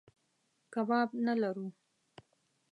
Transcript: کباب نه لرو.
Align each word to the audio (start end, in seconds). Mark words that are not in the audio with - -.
کباب 0.73 1.09
نه 1.25 1.33
لرو. 1.41 1.67